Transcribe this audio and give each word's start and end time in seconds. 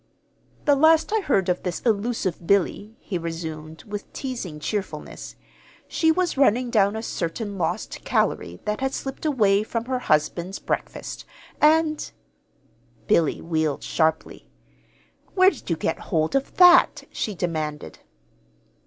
"The 0.65 0.73
last 0.73 1.13
I 1.13 1.19
heard 1.19 1.47
of 1.47 1.61
this 1.61 1.79
elusive 1.81 2.47
Billy," 2.47 2.95
he 2.99 3.19
resumed, 3.19 3.83
with 3.83 4.11
teasing 4.13 4.59
cheerfulness, 4.59 5.35
"she 5.87 6.11
was 6.11 6.39
running 6.39 6.71
down 6.71 6.95
a 6.95 7.03
certain 7.03 7.59
lost 7.59 8.03
calory 8.03 8.59
that 8.65 8.81
had 8.81 8.95
slipped 8.95 9.27
away 9.27 9.61
from 9.61 9.85
her 9.85 9.99
husband's 9.99 10.57
breakfast, 10.57 11.23
and" 11.61 12.11
Billy 13.07 13.41
wheeled 13.41 13.83
sharply. 13.83 14.47
"Where 15.35 15.51
did 15.51 15.69
you 15.69 15.75
get 15.75 15.99
hold 16.09 16.35
of 16.35 16.57
that?" 16.57 17.03
she 17.11 17.35
demanded. 17.35 17.99